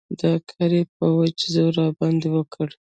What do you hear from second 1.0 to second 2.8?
وچ زور راباندې وکړ.